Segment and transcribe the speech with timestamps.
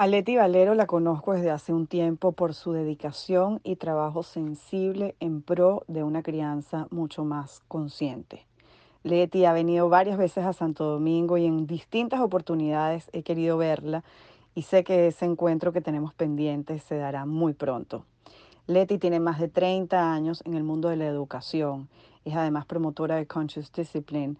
[0.00, 5.16] A Leti Valero la conozco desde hace un tiempo por su dedicación y trabajo sensible
[5.18, 8.46] en pro de una crianza mucho más consciente.
[9.02, 14.04] Leti ha venido varias veces a Santo Domingo y en distintas oportunidades he querido verla
[14.54, 18.04] y sé que ese encuentro que tenemos pendiente se dará muy pronto.
[18.68, 21.88] Leti tiene más de 30 años en el mundo de la educación,
[22.24, 24.36] es además promotora de Conscious Discipline,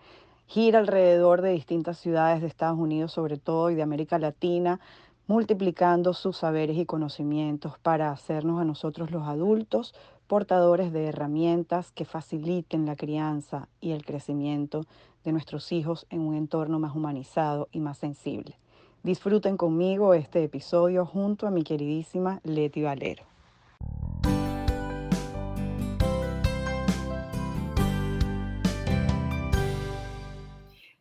[0.47, 4.79] gira alrededor de distintas ciudades de Estados Unidos sobre todo y de América Latina,
[5.29, 9.95] multiplicando sus saberes y conocimientos para hacernos a nosotros los adultos
[10.27, 14.85] portadores de herramientas que faciliten la crianza y el crecimiento
[15.25, 18.57] de nuestros hijos en un entorno más humanizado y más sensible.
[19.03, 23.25] Disfruten conmigo este episodio junto a mi queridísima Leti Valero.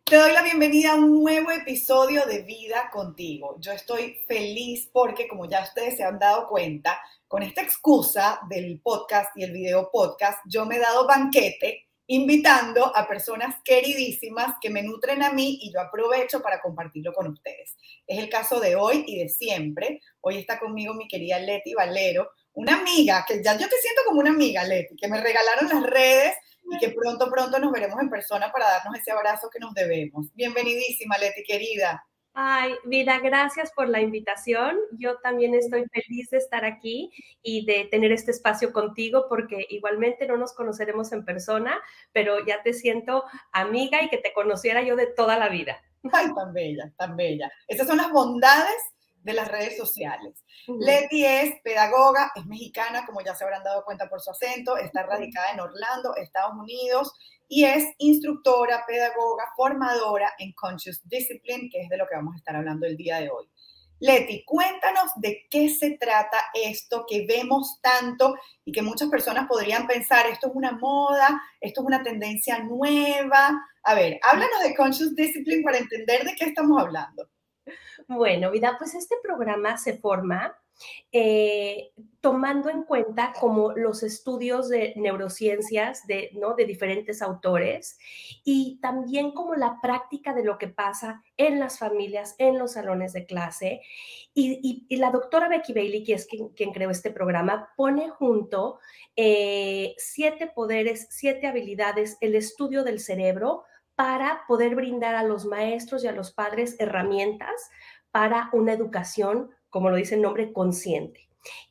[0.09, 3.57] Te doy la bienvenida a un nuevo episodio de Vida contigo.
[3.59, 8.79] Yo estoy feliz porque, como ya ustedes se han dado cuenta, con esta excusa del
[8.79, 14.69] podcast y el video podcast, yo me he dado banquete invitando a personas queridísimas que
[14.69, 17.75] me nutren a mí y yo aprovecho para compartirlo con ustedes.
[18.07, 19.99] Es el caso de hoy y de siempre.
[20.21, 24.21] Hoy está conmigo mi querida Leti Valero, una amiga, que ya yo te siento como
[24.21, 26.33] una amiga, Leti, que me regalaron las redes
[26.69, 30.33] y que pronto, pronto nos veremos en persona para darnos ese abrazo que nos debemos.
[30.33, 32.03] Bienvenidísima, Leti, querida.
[32.39, 34.77] Ay, Vida, gracias por la invitación.
[34.91, 37.09] Yo también estoy feliz de estar aquí
[37.41, 42.61] y de tener este espacio contigo porque igualmente no nos conoceremos en persona, pero ya
[42.61, 45.81] te siento amiga y que te conociera yo de toda la vida.
[46.13, 47.51] Ay, tan bella, tan bella.
[47.67, 48.75] Esas son las bondades
[49.27, 50.45] de las redes sociales.
[50.79, 55.03] Leti es pedagoga, es mexicana, como ya se habrán dado cuenta por su acento, está
[55.03, 57.11] radicada en Orlando, Estados Unidos,
[57.49, 62.37] y es instructora, pedagoga, formadora en Conscious Discipline, que es de lo que vamos a
[62.37, 63.49] estar hablando el día de hoy.
[63.99, 69.87] Leti, cuéntanos de qué se trata esto que vemos tanto y que muchas personas podrían
[69.87, 73.59] pensar, esto es una moda, esto es una tendencia nueva.
[73.83, 77.27] A ver, háblanos de Conscious Discipline para entender de qué estamos hablando.
[78.07, 80.55] Bueno, vida, pues este programa se forma
[81.11, 86.53] eh, tomando en cuenta como los estudios de neurociencias de, ¿no?
[86.53, 87.97] de diferentes autores
[88.43, 93.13] y también como la práctica de lo que pasa en las familias, en los salones
[93.13, 93.81] de clase.
[94.33, 98.79] Y, la doctora Becky Bailey, que es quien, creó este programa, pone junto
[99.15, 103.63] eh, siete poderes, siete habilidades, el estudio del cerebro
[103.97, 107.71] para poder brindar a los maestros y a los padres herramientas
[108.11, 111.27] para una educación, como lo dice el nombre, consciente.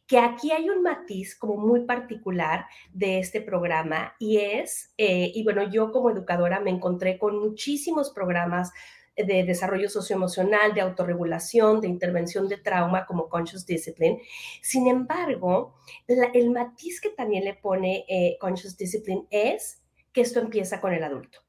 [0.09, 5.44] Que aquí hay un matiz como muy particular de este programa y es, eh, y
[5.44, 8.72] bueno, yo como educadora me encontré con muchísimos programas
[9.16, 14.20] de desarrollo socioemocional, de autorregulación, de intervención de trauma como Conscious Discipline.
[14.62, 15.76] Sin embargo,
[16.08, 19.81] el matiz que también le pone eh, Conscious Discipline es
[20.12, 21.45] que esto empieza con el adulto.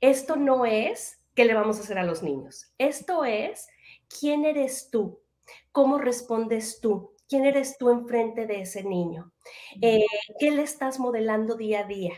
[0.00, 2.72] Esto no es qué le vamos a hacer a los niños.
[2.78, 3.68] Esto es
[4.08, 5.20] quién eres tú,
[5.72, 9.32] cómo respondes tú, quién eres tú enfrente de ese niño,
[9.80, 10.04] eh,
[10.38, 12.12] qué le estás modelando día a día,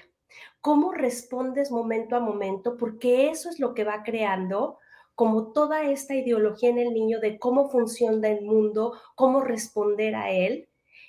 [0.60, 4.78] cómo respondes momento a momento, porque eso es lo que va creando
[5.14, 10.30] como toda esta ideología en el niño de cómo funciona el mundo, cómo responder a
[10.30, 10.68] él.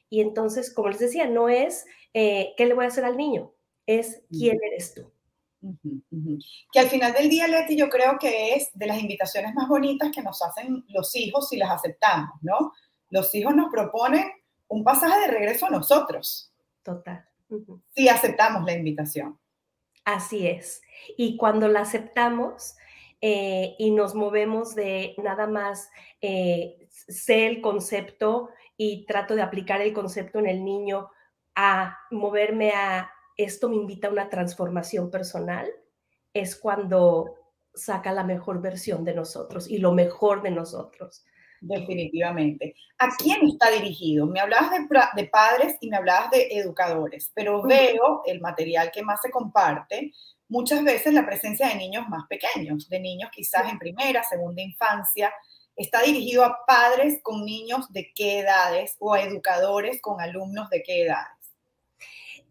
[0.09, 3.53] Y entonces, como les decía, no es eh, qué le voy a hacer al niño,
[3.87, 5.11] es quién eres tú.
[6.71, 10.11] Que al final del día, Leti, yo creo que es de las invitaciones más bonitas
[10.11, 12.73] que nos hacen los hijos si las aceptamos, ¿no?
[13.09, 14.25] Los hijos nos proponen
[14.67, 16.51] un pasaje de regreso a nosotros.
[16.81, 17.25] Total.
[17.95, 19.39] Si aceptamos la invitación.
[20.03, 20.81] Así es.
[21.17, 22.75] Y cuando la aceptamos
[23.21, 29.81] eh, y nos movemos de nada más eh, sé el concepto y trato de aplicar
[29.81, 31.09] el concepto en el niño
[31.55, 35.69] a moverme a esto me invita a una transformación personal,
[36.33, 37.35] es cuando
[37.73, 41.23] saca la mejor versión de nosotros y lo mejor de nosotros.
[41.65, 42.75] Definitivamente.
[42.99, 44.27] ¿A quién está dirigido?
[44.27, 44.71] Me hablabas
[45.15, 50.11] de, padres y me hablabas de educadores, pero veo el material que más se comparte,
[50.49, 55.33] muchas veces la presencia de niños más pequeños, de niños quizás en primera, segunda infancia.
[55.75, 60.83] ¿Está dirigido a padres con niños de qué edades o a educadores con alumnos de
[60.83, 61.42] qué edades?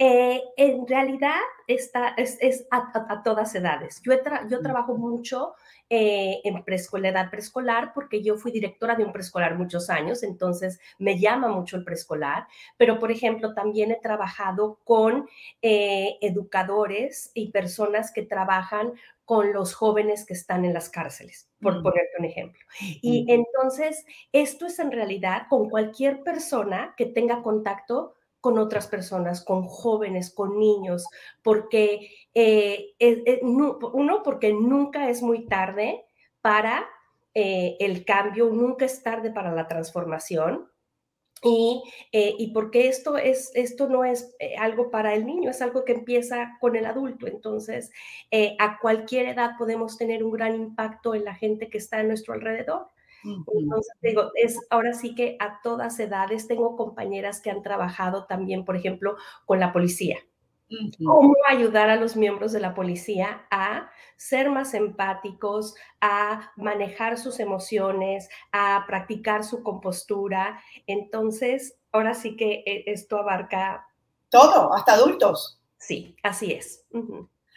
[0.05, 1.39] Eh, en realidad
[1.69, 4.03] está, es, es a, a, a, todas edades.
[4.03, 5.55] Yo, tra yo trabajo mucho
[5.89, 10.81] eh, en preescolar, edad preescolar, porque yo fui directora de un preescolar muchos años, entonces
[10.99, 15.29] me llama mucho el preescolar, pero por ejemplo también he trabajado con
[15.61, 18.95] eh, educadores y personas que trabajan
[19.25, 21.83] con los jóvenes que están en las cárceles, por mm.
[21.85, 22.61] ponerte un ejemplo.
[22.81, 29.45] Y entonces, esto es en realidad con cualquier persona que tenga contacto con otras personas,
[29.45, 31.07] con jóvenes, con niños,
[31.45, 32.93] porque eh,
[33.43, 36.05] uno, porque nunca es muy tarde
[36.41, 36.85] para
[37.35, 40.69] eh, el cambio, nunca es tarde para la transformación.
[41.45, 45.85] Y, eh, y, porque esto, es, esto no es algo para el niño, es algo
[45.85, 47.29] que empieza con el adulto.
[47.29, 47.91] Entonces,
[48.59, 52.35] a cualquier edad podemos tener un gran impacto en la gente que está a nuestro
[52.35, 52.89] alrededor.
[53.25, 58.65] Entonces, digo, es ahora sí que a todas edades tengo compañeras que han trabajado también,
[58.65, 60.19] por ejemplo, con la policía.
[61.05, 67.41] ¿Cómo ayudar a los miembros de la policía a ser más empáticos, a manejar sus
[67.41, 70.63] emociones, a practicar su compostura?
[70.87, 73.87] Entonces, ahora sí que eh, esto abarca...
[74.31, 75.61] Todo, hasta adultos.
[75.77, 76.87] Sí, así es.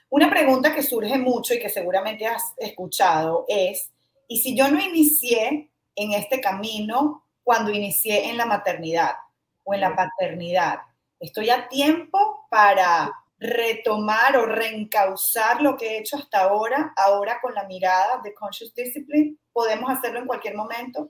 [0.10, 3.94] Una pregunta que surge mucho y que seguramente has escuchado es,
[4.28, 9.16] ¿y si yo no inicié en este camino cuando inicié en la maternidad
[9.64, 10.80] o en la paternidad?
[11.20, 17.54] ¿Estoy a tiempo para retomar o reencauzar lo que he hecho hasta ahora, ahora con
[17.54, 19.38] la mirada de Conscious Discipline?
[19.52, 21.10] ¿Podemos hacerlo en cualquier momento?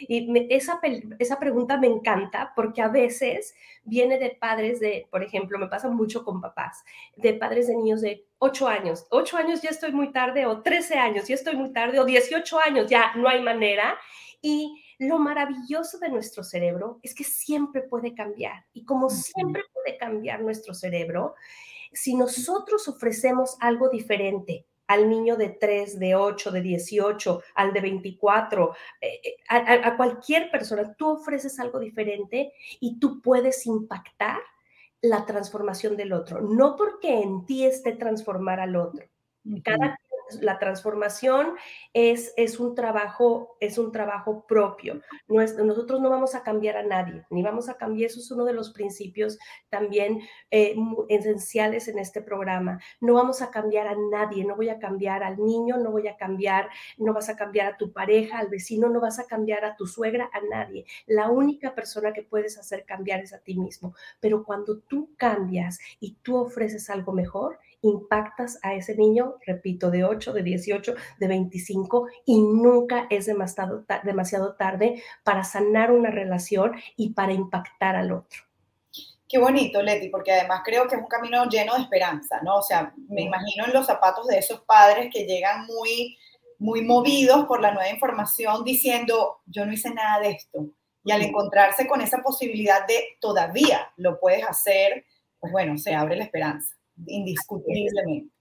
[0.00, 0.80] Y esa,
[1.18, 3.54] esa pregunta me encanta porque a veces
[3.84, 6.84] viene de padres de, por ejemplo, me pasa mucho con papás,
[7.16, 9.06] de padres de niños de 8 años.
[9.10, 12.58] 8 años ya estoy muy tarde, o 13 años ya estoy muy tarde, o 18
[12.60, 13.98] años ya no hay manera.
[14.42, 18.64] Y lo maravilloso de nuestro cerebro es que siempre puede cambiar.
[18.72, 21.34] Y como siempre puede cambiar nuestro cerebro,
[21.92, 27.80] si nosotros ofrecemos algo diferente al niño de 3, de 8, de 18, al de
[27.80, 34.40] 24, eh, eh, a, a cualquier persona, tú ofreces algo diferente y tú puedes impactar
[35.00, 39.06] la transformación del otro, no porque en ti esté transformar al otro.
[39.62, 39.98] Cada
[40.42, 41.54] la transformación
[41.92, 45.00] es, es, un trabajo, es un trabajo propio.
[45.28, 48.52] nosotros no vamos a cambiar a nadie, ni vamos a cambiar, eso es uno de
[48.52, 49.38] los principios
[49.68, 50.20] también
[50.50, 50.76] eh,
[51.08, 52.80] esenciales en este programa.
[53.00, 56.16] No vamos a cambiar a nadie, no voy a cambiar al niño, no voy a
[56.16, 59.76] cambiar, no vas a cambiar a tu pareja, al vecino, no vas a cambiar a
[59.76, 60.84] tu suegra, a nadie.
[61.06, 63.94] La única persona que puedes hacer cambiar es a ti mismo.
[64.20, 70.04] Pero cuando tú cambias y tú ofreces algo mejor, impactas a ese niño, repito, de
[70.04, 76.72] 8, de 18, de 25 y nunca es demasiado, demasiado tarde para sanar una relación
[76.96, 78.40] y para impactar al otro.
[79.28, 82.56] Qué bonito, Leti, porque además creo que es un camino lleno de esperanza, ¿no?
[82.56, 86.16] O sea, me imagino en los zapatos de esos padres que llegan muy,
[86.58, 90.66] muy movidos por la nueva información diciendo, yo no hice nada de esto.
[91.04, 95.04] Y al encontrarse con esa posibilidad de todavía lo puedes hacer,
[95.40, 98.32] pues bueno, se abre la esperanza indiscutiblemente.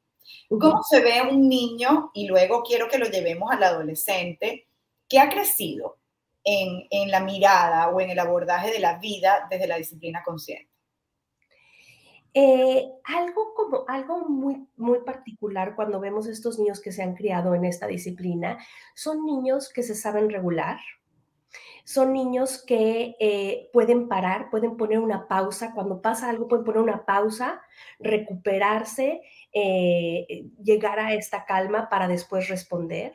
[0.49, 4.67] ¿Cómo se ve un niño, y luego quiero que lo llevemos al adolescente,
[5.09, 5.97] que ha crecido
[6.43, 10.73] en, en la mirada o en el abordaje de la vida desde la disciplina consciente?
[12.35, 17.53] Eh, algo como algo muy, muy particular cuando vemos estos niños que se han criado
[17.53, 18.57] en esta disciplina
[18.95, 20.79] son niños que se saben regular,
[21.83, 26.81] son niños que eh, pueden parar, pueden poner una pausa, cuando pasa algo pueden poner
[26.81, 27.61] una pausa,
[27.99, 29.21] recuperarse,
[29.51, 33.13] eh, llegar a esta calma para después responder.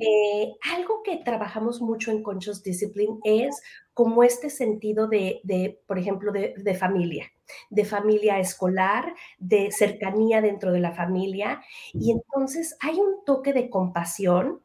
[0.00, 3.60] Eh, algo que trabajamos mucho en Conscious Discipline es
[3.92, 7.30] como este sentido de, de por ejemplo, de, de, familia,
[7.68, 11.62] de familia escolar, de cercanía dentro de la familia.
[11.92, 14.62] Y entonces hay un toque de compasión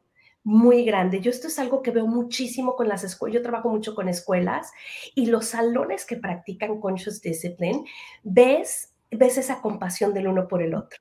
[0.48, 1.20] muy grande.
[1.20, 4.72] Yo esto es algo que veo muchísimo con las escuelas, yo trabajo mucho con escuelas
[5.14, 7.84] y los salones que practican conscious discipline,
[8.22, 11.00] ves, ves esa compasión del uno por el otro.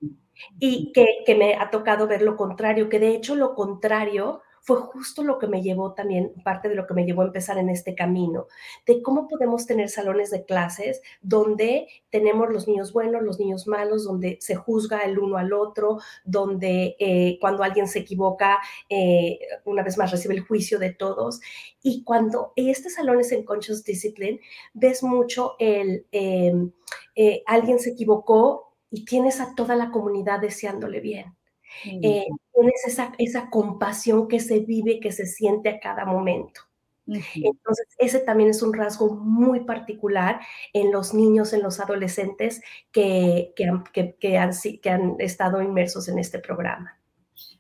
[0.60, 4.78] Y que, que me ha tocado ver lo contrario, que de hecho lo contrario fue
[4.78, 7.70] justo lo que me llevó también, parte de lo que me llevó a empezar en
[7.70, 8.48] este camino,
[8.86, 14.04] de cómo podemos tener salones de clases donde tenemos los niños buenos, los niños malos,
[14.04, 18.60] donde se juzga el uno al otro, donde eh, cuando alguien se equivoca,
[18.90, 21.40] eh, una vez más recibe el juicio de todos.
[21.82, 24.40] Y cuando este salón es en Conscious Discipline,
[24.74, 31.37] ves mucho el, eh, alguien se equivocó y tienes a toda la comunidad deseándole bien
[31.86, 36.62] eh, tienes esa, esa compasión que se vive, que se siente a cada momento.
[37.08, 40.42] Entonces, ese también es un rasgo muy particular
[40.74, 46.10] en los niños, en los adolescentes que, que, han, que, han, que han estado inmersos
[46.10, 47.00] en este programa.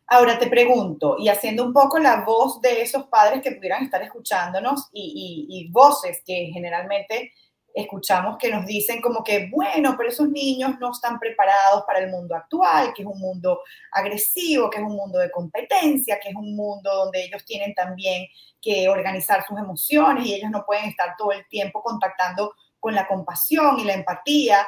[0.05, 4.01] Ahora te pregunto, y haciendo un poco la voz de esos padres que pudieran estar
[4.01, 7.31] escuchándonos y, y, y voces que generalmente
[7.81, 12.09] escuchamos que nos dicen como que, bueno, pero esos niños no están preparados para el
[12.09, 16.35] mundo actual, que es un mundo agresivo, que es un mundo de competencia, que es
[16.35, 18.25] un mundo donde ellos tienen también
[18.59, 23.07] que organizar sus emociones y ellos no pueden estar todo el tiempo contactando con la
[23.07, 24.67] compasión y la empatía.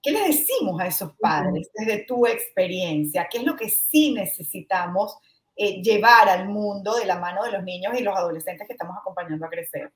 [0.00, 3.26] ¿Qué les decimos a esos padres desde tu experiencia?
[3.28, 5.18] ¿Qué es lo que sí necesitamos
[5.56, 8.96] eh, llevar al mundo de la mano de los niños y los adolescentes que estamos
[8.96, 9.92] acompañando a crecer?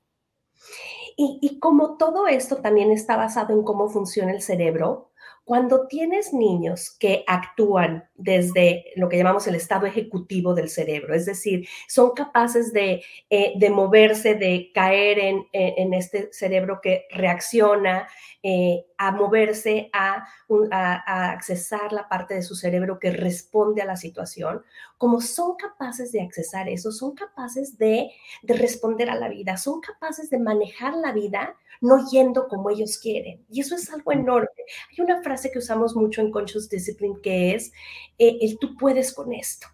[1.15, 5.08] Y, como todo esto también está basado en cómo funciona el cerebro,
[5.49, 11.25] cuando tienes niños que actúan desde lo que llamamos el estado ejecutivo del cerebro, es
[11.25, 13.01] decir, son capaces de,
[13.31, 18.07] eh, moverse, de caer en, este cerebro que reacciona,
[18.43, 20.27] eh, a moverse, a,
[20.71, 24.61] a, accesar la parte de su cerebro que responde a la situación,
[24.99, 28.11] como son capaces de accesar eso, son capaces de,
[28.43, 32.97] de responder a la vida, son capaces de manejar la vida no yendo como ellos
[32.97, 33.45] quieren.
[33.49, 34.49] Y eso es algo enorme.
[34.91, 37.71] Hay una frase que usamos mucho en Conscious Discipline que es,
[38.17, 39.67] eh, el tú puedes con esto.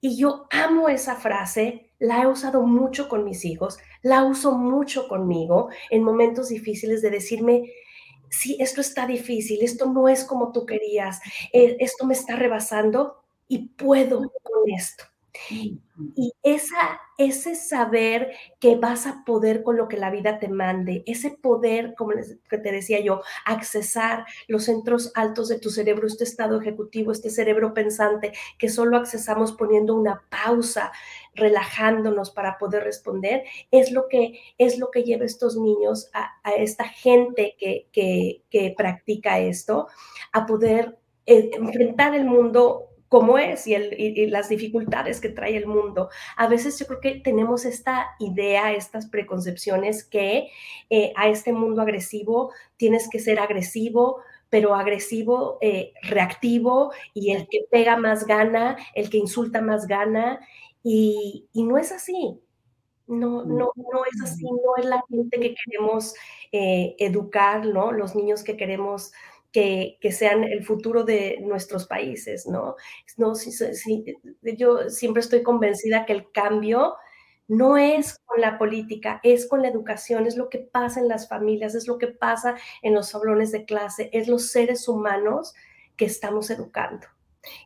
[0.00, 5.08] Y yo amo esa frase, la he usado mucho con mis hijos, la uso mucho
[5.08, 7.72] conmigo en momentos difíciles de decirme,
[8.30, 11.20] sí, esto está difícil, esto no es como tú querías,
[11.52, 15.04] eh, esto me está rebasando y puedo con esto.
[16.14, 21.02] Y esa, ese saber que vas a poder con lo que la vida te mande,
[21.06, 22.12] ese poder, como
[22.48, 27.74] te decía yo, accesar los centros altos de tu cerebro, este estado ejecutivo, este cerebro
[27.74, 30.92] pensante, que solo accesamos poniendo una pausa,
[31.34, 36.34] relajándonos para poder responder, es lo que, es lo que lleva a estos niños, a,
[36.52, 39.88] esta gente que, que, que practica esto,
[40.32, 46.10] a poder eh, enfrentar el mundo cómo es y, las dificultades que trae el mundo.
[46.36, 50.48] A veces yo creo que tenemos esta idea, estas preconcepciones que
[50.90, 54.18] eh, a este mundo agresivo tienes que ser agresivo,
[54.50, 60.40] pero agresivo, eh, reactivo y el que pega más gana, el que insulta más gana.
[60.82, 62.40] Y, no es así.
[63.06, 66.14] No, no, no es así, no es la gente que queremos
[66.52, 67.90] eh, educar, ¿no?
[67.90, 69.12] Los niños que queremos
[69.52, 72.76] que, sean el futuro de nuestros países, ¿no?
[73.16, 73.32] no
[74.56, 76.96] yo siempre estoy convencida que el cambio
[77.48, 81.28] no es con la política, es con la educación, es lo que pasa en las
[81.28, 85.54] familias, es lo que pasa en los salones de clase, es los seres humanos
[85.96, 87.06] que estamos educando.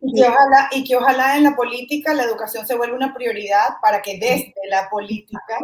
[0.01, 3.71] Y que, ojalá, y que ojalá en la política la educación se vuelva una prioridad
[3.83, 5.59] para que desde la política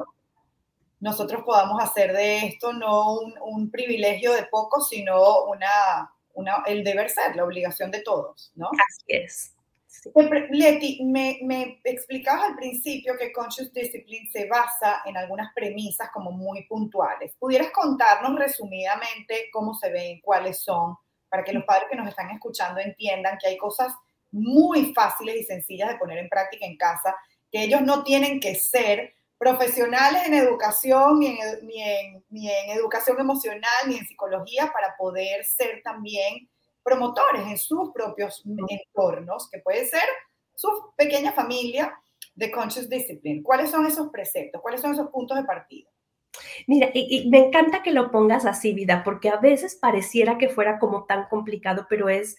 [1.00, 7.10] nosotros podamos hacer de esto no un, privilegio de pocos, sino una, una, el deber
[7.10, 8.70] ser, la obligación de todos, ¿no?
[8.88, 9.54] Así es.
[10.50, 16.30] Leti, me, me, explicabas al principio que Conscious Discipline se basa en algunas premisas como
[16.30, 17.34] muy puntuales.
[17.38, 20.96] ¿Pudieras contarnos resumidamente cómo se ven, cuáles son,
[21.28, 23.92] para que los padres que nos están escuchando entiendan que hay cosas
[24.30, 27.14] muy fáciles y sencillas de poner en práctica en casa,
[27.50, 33.70] que ellos no tienen que ser profesionales en educación, ni en, ni, en, educación emocional,
[33.86, 36.48] ni en psicología, para poder ser también
[36.82, 40.02] promotores en sus propios entornos, que puede ser
[40.54, 41.96] su pequeña familia
[42.34, 43.42] de Conscious Discipline.
[43.42, 44.60] ¿Cuáles son esos preceptos?
[44.60, 45.88] ¿Cuáles son esos puntos de partida?
[46.66, 50.78] Mira, y, me encanta que lo pongas así, vida, porque a veces pareciera que fuera
[50.78, 52.36] como tan complicado, pero es,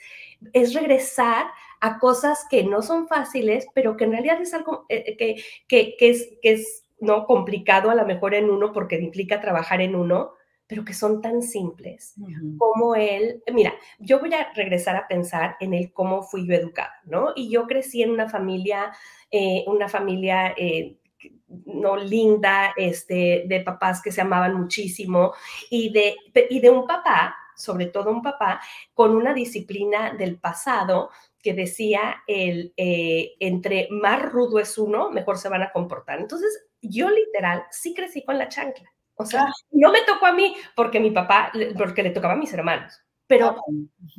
[0.53, 1.47] es regresar
[1.79, 5.95] a cosas que no son fáciles, pero que en realidad es algo eh, que, que,
[5.97, 7.25] que, es, que es ¿no?
[7.25, 10.33] Complicado a lo mejor en uno porque implica trabajar en uno,
[10.69, 12.13] pero que son tan simples
[12.59, 16.93] como el, mira, yo voy a regresar a pensar en el cómo fui yo educada,
[17.05, 17.33] ¿no?
[17.35, 18.91] Y yo crecí en una familia,
[19.31, 20.99] eh, una familia eh,
[21.65, 25.33] no linda, este, de papás que se amaban muchísimo
[25.71, 26.15] y de,
[26.49, 28.61] y de un papá, sobre todo un papá,
[28.93, 31.09] con una disciplina del pasado
[31.41, 36.19] que decía el eh, entre más rudo es uno, mejor se van a comportar.
[36.19, 38.89] Entonces, yo literal sí crecí con la chancla.
[39.15, 42.53] O sea, no me tocó a mí porque mi papá, porque le tocaba a mis
[42.53, 43.01] hermanos.
[43.27, 43.61] Pero, ah,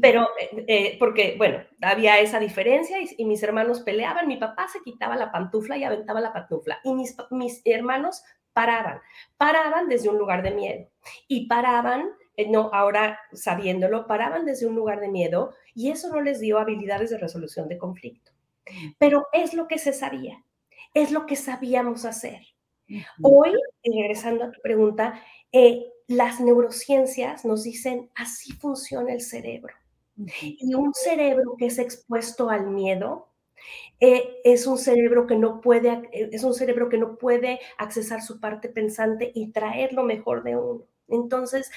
[0.00, 4.28] pero, eh, eh, porque, bueno, había esa diferencia y, mis hermanos peleaban.
[4.28, 6.80] Mi papá se quitaba la pantufla y aventaba la pantufla.
[6.84, 9.00] Y mis, mis hermanos paraban.
[9.36, 10.86] Paraban desde un lugar de miedo.
[11.26, 16.20] Y paraban, eh, no, ahora sabiéndolo, paraban desde un lugar de miedo y eso no
[16.20, 18.32] les dio habilidades de resolución de conflicto.
[18.70, 18.90] Mm.
[18.98, 20.44] Pero es lo que se sabía
[20.94, 22.40] es lo que sabíamos hacer.
[23.22, 23.52] Hoy,
[23.84, 29.74] regresando a tu pregunta, eh, las neurociencias nos dicen así funciona el cerebro.
[30.40, 33.30] Y un cerebro que es expuesto al miedo
[34.00, 38.22] eh, es un cerebro que no puede, eh, es un cerebro que no puede accesar
[38.22, 40.84] su parte pensante y traer lo mejor de uno.
[41.08, 41.70] Entonces,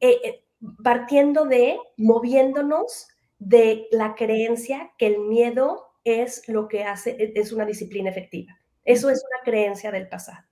[0.00, 0.42] eh,
[0.82, 7.52] partiendo de, moviéndonos de la creencia que el miedo es lo que hace, e, es
[7.52, 8.58] una disciplina efectiva.
[8.84, 10.49] Eso es una creencia del pasado.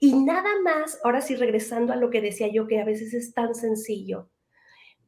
[0.00, 3.32] Y nada más, ahora sí regresando a lo que decía yo, que a veces es
[3.32, 4.28] tan sencillo,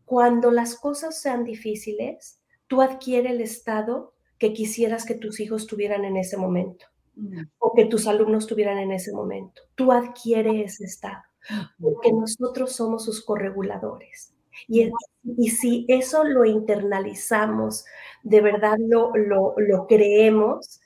[0.04, 6.04] cuando las cosas sean difíciles, tú adquieres el estado que quisieras que tus hijos tuvieran
[6.04, 6.86] en ese momento
[7.16, 7.42] mm.
[7.58, 9.62] o que tus alumnos tuvieran en ese momento.
[9.74, 11.22] Tú adquieres ese estado
[11.80, 14.32] porque nosotros somos sus correguladores.
[14.66, 14.90] Y,
[15.36, 17.84] y si eso lo internalizamos,
[18.22, 20.80] de verdad lo, lo, lo creemos,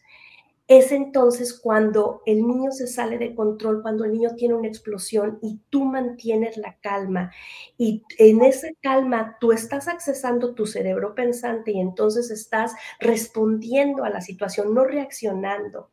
[0.79, 5.39] es entonces cuando el niño se sale de control, cuando el niño tiene una explosión
[5.43, 7.33] y tú mantienes la calma
[7.77, 14.11] y en esa calma tú estás accesando tu cerebro pensante y entonces estás respondiendo a
[14.11, 15.91] la situación, no reaccionando.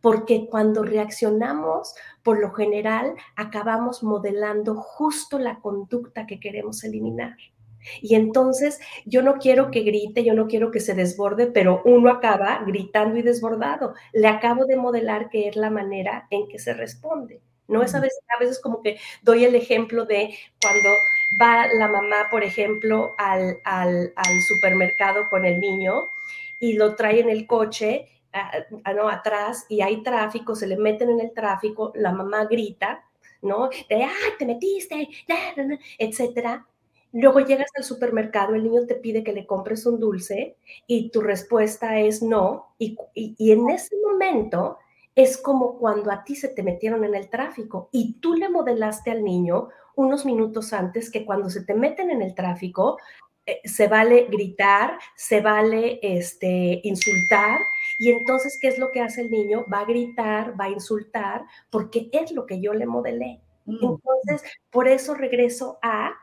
[0.00, 1.94] Porque cuando reaccionamos,
[2.24, 7.36] por lo general, acabamos modelando justo la conducta que queremos eliminar.
[8.02, 12.10] Y entonces yo no quiero que grite, yo no quiero que se desborde, pero uno
[12.10, 13.94] acaba gritando y desbordado.
[14.12, 17.40] Le acabo de modelar que es la manera en que se responde.
[17.68, 20.88] No es a veces, a veces como que doy el ejemplo de cuando
[21.40, 26.08] va la mamá, por ejemplo, al, al, al supermercado con el niño
[26.60, 28.06] y lo trae en el coche,
[28.94, 33.04] no, atrás, y hay tráfico, se le meten en el tráfico, la mamá grita,
[33.42, 33.68] ¿no?
[33.88, 35.08] De, ¡ay, te metiste!
[35.98, 36.66] etcétera
[37.20, 40.56] Luego llegas al supermercado, el niño te pide que le compres un dulce
[40.86, 42.74] y tu respuesta es no.
[42.78, 42.96] Y,
[43.50, 44.78] en ese momento
[45.16, 49.10] es como cuando a ti se te metieron en el tráfico y tú le modelaste
[49.10, 52.98] al niño unos minutos antes que cuando se te meten en el tráfico,
[53.46, 57.58] eh, se vale gritar, se vale este, insultar.
[57.98, 59.64] Y entonces, ¿qué es lo que hace el niño?
[59.72, 63.40] Va a gritar, va a insultar, porque es lo que yo le modelé.
[63.64, 63.78] Mm.
[63.82, 66.14] Entonces, por eso regreso a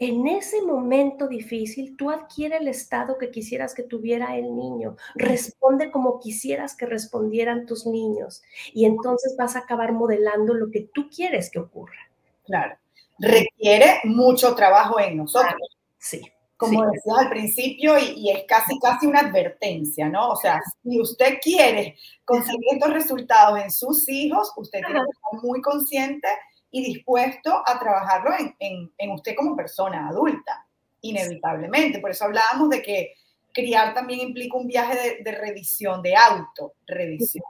[0.00, 4.96] en ese momento difícil, tú adquieres el estado que quisieras que tuviera el niño.
[5.14, 8.42] Responde como quisieras que respondieran tus niños.
[8.72, 12.08] Y entonces vas a acabar modelando lo que tú quieres que ocurra.
[12.46, 12.76] Claro.
[13.18, 15.76] Requiere mucho trabajo en nosotros.
[15.98, 16.22] sí.
[16.56, 20.32] Como decías al principio, y, y, es casi, casi una advertencia, ¿no?
[20.32, 25.42] O sea, si usted quiere conseguir estos resultados en sus hijos, usted tiene que estar
[25.42, 26.28] muy consciente
[26.70, 30.66] y dispuesto a trabajarlo en, en, usted como persona adulta,
[31.00, 31.98] inevitablemente.
[31.98, 33.14] Por eso hablábamos de que
[33.52, 37.44] criar también implica un viaje de, de revisión, de auto-revisión.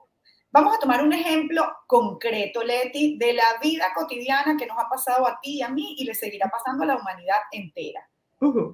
[0.53, 5.27] Vamos a tomar un ejemplo concreto, Leti, de la vida cotidiana que nos ha pasado
[5.27, 8.09] a ti y a mí y le seguirá pasando a la humanidad entera.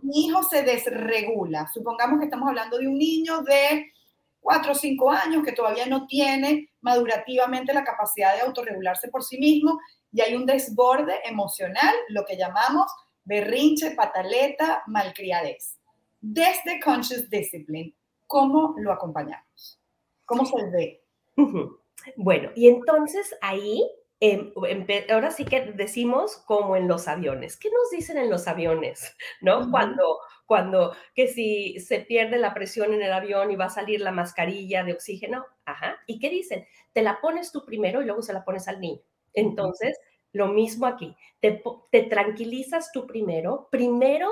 [0.02, 1.68] Mi hijo se desregula.
[1.74, 3.92] Supongamos que estamos hablando de un niño de
[4.40, 9.38] 4 o 5 años que todavía no tiene madurativamente la capacidad de autorregularse por sí
[9.38, 9.80] mismo
[10.12, 12.86] y hay un desborde emocional, lo que llamamos
[13.24, 15.80] berrinche, pataleta, malcriadez.
[16.20, 17.92] Desde Conscious Discipline,
[18.28, 19.80] ¿cómo lo acompañamos?
[20.24, 21.02] ¿Cómo se ve?
[22.16, 23.82] Bueno, y entonces ahí,
[24.20, 24.52] em,
[25.10, 27.56] ahora sí que decimos como en los aviones.
[27.56, 29.16] ¿Qué nos dicen en los aviones?
[29.40, 29.68] ¿No?
[29.72, 34.00] Cuando, cuando, que si se pierde la presión en el avión y va a salir
[34.00, 35.98] la mascarilla de oxígeno, ajá.
[36.06, 36.66] ¿Y qué dicen?
[36.92, 39.00] Te la pones tú primero y luego se la pones al niño.
[39.34, 39.98] Entonces,
[40.32, 41.62] lo mismo aquí, te,
[42.10, 44.30] tranquilizas tú primero, primero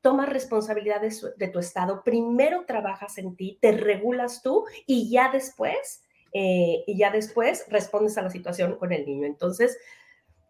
[0.00, 6.02] tomas responsabilidad de, tu estado, primero trabajas en ti, te regulas tú y ya después,
[6.32, 9.26] eh, y ya después respondes a la situación con el niño.
[9.26, 9.78] Entonces,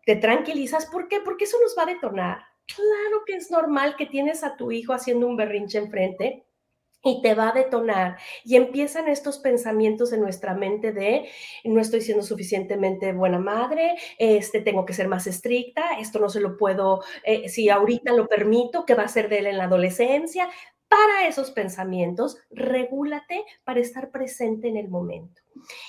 [0.05, 1.20] te tranquilizas, ¿por qué?
[1.20, 2.38] Porque eso nos va a detonar.
[2.66, 6.45] Claro que es normal que tienes a tu hijo haciendo un berrinche enfrente,
[7.07, 8.16] y te va a detonar.
[8.45, 11.29] Y empiezan estos pensamientos en nuestra mente de
[11.64, 16.40] no estoy siendo suficientemente buena madre, este, tengo que ser más estricta, esto no se
[16.40, 19.64] lo puedo, eh, si ahorita lo permito, ¿qué va a ser de él en la
[19.64, 20.49] adolescencia?
[20.88, 25.42] Para esos pensamientos, regúlate para estar presente en el momento.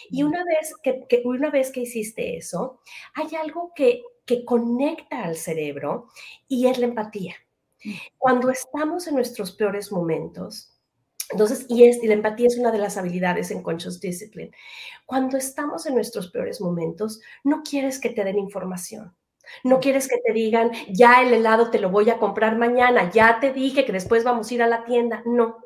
[0.10, 2.82] Y una vez que, que una vez que hiciste eso,
[3.14, 6.08] hay algo que, que conecta al cerebro
[6.48, 7.36] y es la empatía.
[8.18, 10.77] Cuando estamos en nuestros peores momentos,
[11.30, 14.52] entonces, y, es, la empatía es una de las habilidades en Conscious Discipline.
[15.06, 19.16] Cuando estamos en nuestros peores momentos, no quieres que te den información.
[19.63, 23.40] No quieres que te digan, ya el helado te lo voy a comprar mañana, ya
[23.40, 25.24] te dije que después vamos a ir a la tienda.
[25.26, 25.58] No.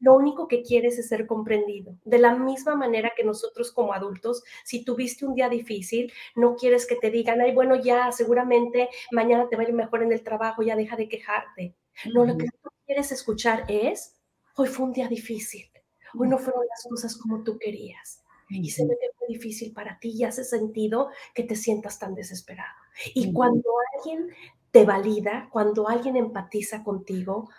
[0.00, 1.96] Lo único que quieres es ser comprendido.
[2.04, 6.86] De la misma manera que nosotros como adultos, si tuviste un día difícil, no quieres
[6.86, 10.22] que te digan, ay, bueno, ya seguramente mañana te va a ir mejor en el
[10.22, 11.74] trabajo, ya deja de quejarte.
[12.12, 14.14] No, lo que tú quieres escuchar es,
[14.56, 15.70] hoy fue un día difícil,
[16.18, 18.22] hoy no fueron las cosas como tú querías.
[18.48, 22.14] Y se ve que fue difícil para ti y hace sentido que te sientas tan
[22.14, 22.76] desesperado.
[23.12, 24.28] Y cuando alguien
[24.70, 27.50] te valida, cuando alguien empatiza contigo,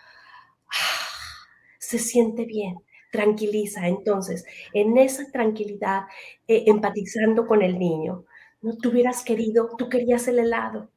[1.78, 2.76] se siente bien,
[3.12, 3.86] tranquiliza.
[3.86, 6.02] Entonces, en esa tranquilidad,
[6.46, 8.24] eh, empatizando con el niño,
[8.60, 10.90] no te hubieras querido, tú querías el helado,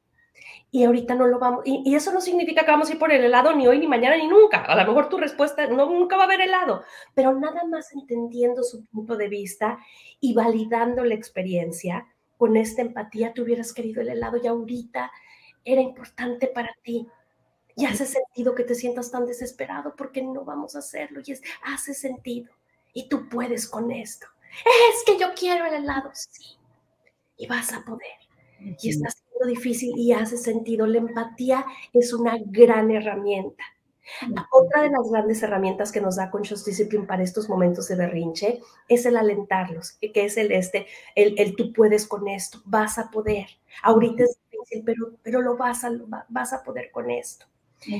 [0.74, 3.22] y ahorita no lo vamos, y, eso no significa que vamos a ir por el
[3.22, 4.64] helado ni hoy, ni mañana, ni nunca.
[4.64, 6.82] A lo mejor tu respuesta no, nunca va a haber helado,
[7.14, 9.78] pero nada más entendiendo su punto de vista
[10.18, 12.06] y validando la experiencia,
[12.38, 15.12] con esta empatía, tú hubieras querido el helado y ahorita
[15.64, 17.06] era importante para ti.
[17.76, 21.20] Y hace sentido que te sientas tan desesperado porque no vamos a hacerlo.
[21.24, 22.50] Y es, hace sentido.
[22.92, 24.26] Y tú puedes con esto.
[24.64, 26.58] Es que yo quiero el helado, sí.
[27.36, 28.18] Y vas a poder.
[28.58, 30.86] Y estás difícil y hace sentido.
[30.86, 33.64] La empatía es una gran herramienta.
[34.50, 38.60] otra de las grandes herramientas que nos da Conscious Discipline para estos momentos de berrinche
[38.88, 43.10] es el alentarlos, que es el este, el, el tú puedes con esto, vas a
[43.10, 43.46] poder.
[43.82, 45.90] Ahorita es difícil, pero, pero lo vas a,
[46.28, 47.46] vas a poder con esto.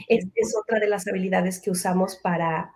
[0.09, 2.72] Es, es, otra de las habilidades que usamos para,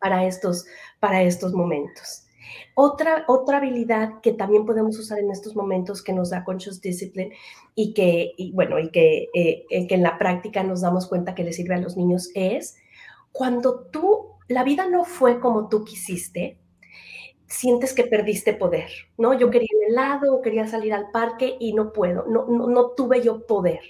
[0.00, 0.64] para, estos,
[0.98, 2.26] para estos momentos.
[2.74, 7.32] Otra, otra habilidad que también podemos usar en estos momentos que nos da Conscious Discipline
[7.74, 11.52] y que, bueno, y que, eh, que en la práctica nos damos cuenta que le
[11.52, 12.76] sirve a los niños es
[13.32, 16.58] cuando tú, la vida no fue como tú quisiste,
[17.46, 19.34] sientes que perdiste poder, ¿no?
[19.34, 23.22] Yo quería el helado, quería salir al parque y no puedo, no, no, no tuve
[23.22, 23.80] yo poder.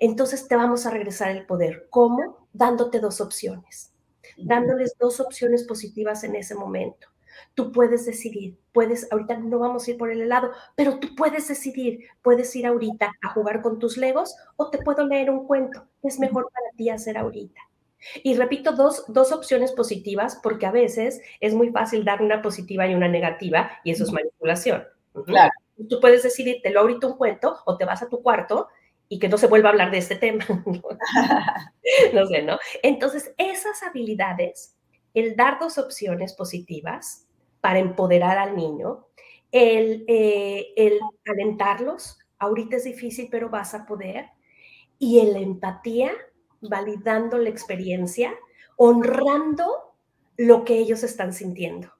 [0.00, 1.86] Entonces te vamos a regresar el poder.
[1.90, 2.48] ¿Cómo?
[2.52, 3.94] Dándote dos opciones,
[4.36, 7.08] dándoles dos opciones positivas en ese momento.
[7.54, 11.48] Tú puedes decidir, puedes, ahorita no vamos a ir por el helado, pero tú puedes
[11.48, 15.86] decidir, puedes ir ahorita a jugar con tus legos o te puedo leer un cuento.
[16.02, 17.60] Es mejor para ti hacer ahorita.
[18.22, 22.86] Y repito, dos, dos opciones positivas, porque a veces es muy fácil dar una positiva
[22.86, 24.84] y una negativa, y eso es manipulación.
[25.26, 25.52] Claro.
[25.88, 28.68] Tú puedes decidir, te lo ahorita un cuento, o te vas a tu cuarto
[29.08, 30.44] y que no se vuelva a hablar de este tema.
[32.14, 32.58] no sé, ¿no?
[32.82, 34.74] Entonces, esas habilidades
[35.14, 37.26] el dar dos opciones positivas
[37.60, 39.06] para empoderar al niño,
[39.50, 44.26] el, eh, el alentarlos, ahorita es difícil, pero vas a poder,
[44.98, 46.12] y el empatía,
[46.60, 48.34] validando la experiencia,
[48.76, 49.94] honrando
[50.36, 51.92] lo que ellos están sintiendo.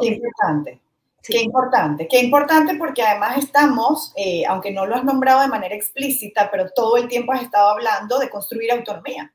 [0.00, 0.80] Qué importante.
[1.28, 5.74] Qué importante, qué importante porque además estamos, eh, aunque no lo has nombrado de manera
[5.74, 9.32] explícita, pero todo el tiempo has estado hablando de construir autonomía,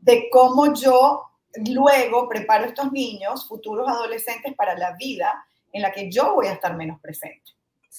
[0.00, 1.31] de cómo yo
[1.68, 6.46] luego preparo a estos niños, futuros adolescentes, para la vida en la que yo voy
[6.46, 7.52] a estar menos presente.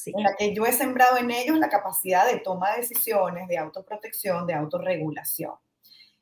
[0.07, 3.57] En la que yo he sembrado en ellos la capacidad de toma de decisiones, de
[3.57, 5.53] autoprotección, de autorregulación.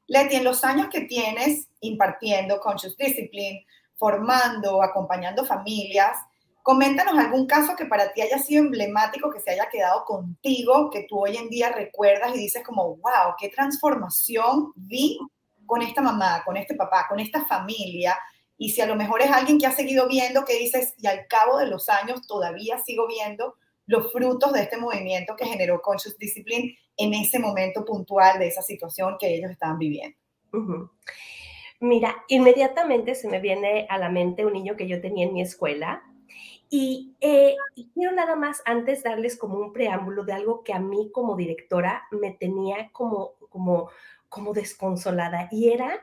[0.07, 3.65] Leti, en los años que tienes impartiendo Conscious Discipline,
[3.95, 6.17] formando, acompañando familias,
[6.63, 11.05] coméntanos algún caso que para ti haya sido emblemático, que se haya quedado contigo, que
[11.07, 15.17] tú hoy en día recuerdas y dices como, wow, qué transformación vi
[15.71, 18.19] con esta mamá, con este papá, con esta familia,
[18.57, 21.27] y si a lo mejor es alguien que ha seguido viendo, que dices, y al
[21.27, 23.55] cabo de los años todavía sigo viendo
[23.85, 28.61] los frutos de este movimiento que generó Conscious Discipline en ese momento puntual de esa
[28.61, 30.17] situación que ellos estaban viviendo.
[31.79, 35.41] Mira, inmediatamente se me viene a la mente un niño que yo tenía en mi
[35.41, 36.03] escuela,
[36.69, 40.79] y, eh, y, quiero nada más antes darles como un preámbulo de algo que a
[40.79, 43.89] mí como directora me tenía como, como
[44.31, 46.01] como desconsolada y era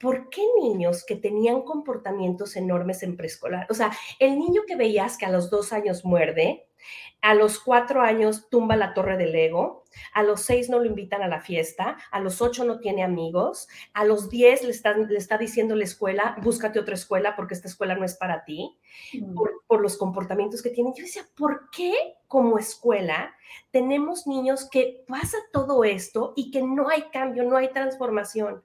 [0.00, 3.66] ¿por qué niños que tenían comportamientos enormes en preescolar?
[3.70, 6.66] O sea, el niño que veías que a los dos años muerde,
[7.22, 11.22] a los cuatro años tumba la torre del Lego, a los seis no lo invitan
[11.22, 15.36] a la fiesta, a los ocho no tiene amigos, a los diez le, le está
[15.36, 18.78] diciendo la escuela, búscate otra escuela porque esta escuela no es para ti,
[19.12, 19.34] mm.
[19.34, 20.94] por, por, los comportamientos que tienen.
[20.94, 21.92] Yo decía, ¿por qué
[22.26, 23.34] como escuela
[23.70, 28.62] tenemos niños que pasa todo esto y que no hay cambio, no hay transformación?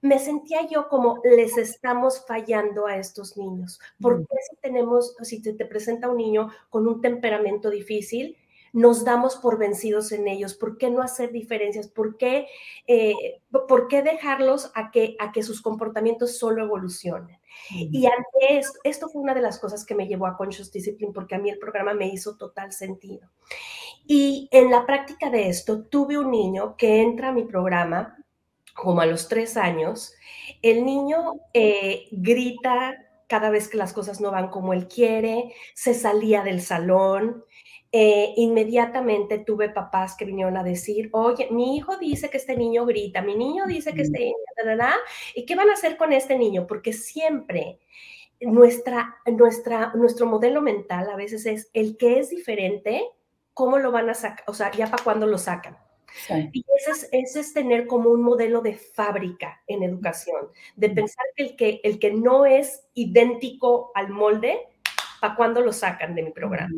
[0.00, 3.80] Me sentía yo como les estamos fallando a estos niños.
[4.00, 8.36] ¿Por qué si tenemos, si te, te, presenta un niño con un temperamento difícil,
[8.72, 10.54] nos damos por vencidos en ellos?
[10.54, 11.88] ¿Por qué no hacer diferencias?
[11.88, 12.46] ¿Por qué,
[12.86, 17.38] eh, ¿por qué dejarlos a que, a que sus comportamientos solo evolucionen?
[17.70, 21.12] Y ante esto, esto fue una de las cosas que me llevó a Conscious Discipline
[21.12, 23.28] porque a mí el programa me hizo total sentido.
[24.06, 28.16] Y en la práctica de esto, tuve un niño que entra a mi programa
[28.80, 30.14] como a los tres años,
[30.62, 35.94] el niño eh, grita cada vez que las cosas no van como él quiere, se
[35.94, 37.44] salía del salón,
[37.90, 42.86] eh, inmediatamente tuve papás que vinieron a decir, oye, mi hijo dice que este niño
[42.86, 44.36] grita, mi niño dice que este niño,
[45.34, 46.66] ¿y qué van a hacer con este niño?
[46.66, 47.80] Porque siempre
[48.40, 53.04] nuestra, nuestra, nuestro modelo mental a veces es el que es diferente,
[53.54, 54.44] ¿cómo lo van a sacar?
[54.46, 55.76] O sea, ya para cuándo lo sacan.
[56.52, 61.42] Y ese es, es, tener como un modelo de fábrica en educación, de pensar que
[61.42, 64.58] el que, el que no es idéntico al molde,
[65.20, 66.74] ¿para cuándo lo sacan de mi programa?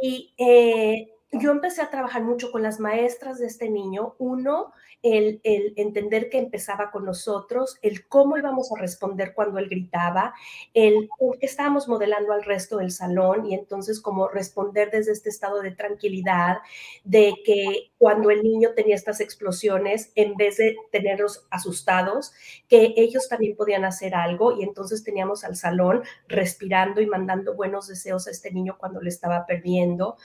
[0.00, 4.14] Y eh, yo empecé a trabajar mucho con las maestras de este niño.
[4.18, 10.34] Uno, el, entender que empezaba con nosotros, el cómo íbamos a responder cuando él gritaba,
[10.74, 11.08] el
[11.40, 15.72] que estábamos modelando al resto del salón y entonces cómo responder desde este estado de
[15.72, 16.58] tranquilidad,
[17.04, 22.32] de que cuando el niño tenía estas explosiones, en vez de tenerlos asustados,
[22.68, 27.88] que ellos también podían hacer algo y entonces teníamos al salón respirando y mandando buenos
[27.88, 30.16] deseos a este niño cuando le estaba perdiendo.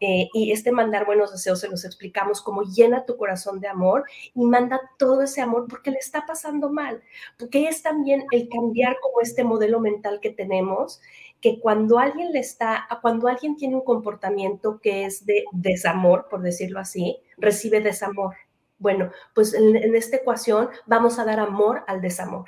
[0.00, 4.04] Eh, y este mandar buenos deseos se los explicamos como llena tu corazón de amor
[4.34, 7.02] y manda todo ese amor porque le está pasando mal,
[7.38, 11.00] porque es también el cambiar como este modelo mental que tenemos,
[11.40, 16.40] que cuando alguien le está, cuando alguien tiene un comportamiento que es de desamor, por
[16.42, 18.34] decirlo así, recibe desamor.
[18.78, 22.46] Bueno, pues en, en esta ecuación vamos a dar amor al desamor.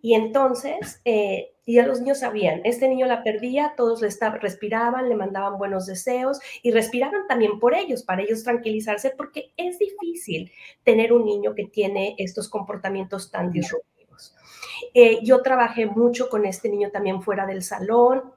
[0.00, 5.16] Y entonces, eh, ya los niños sabían, este niño la perdía, todos le respiraban, le
[5.16, 10.52] mandaban buenos deseos y respiraban también por ellos, para ellos tranquilizarse, porque es difícil
[10.84, 14.36] tener un niño que tiene estos comportamientos tan disruptivos.
[14.94, 18.32] Eh, yo trabajé mucho con este niño también fuera del salón,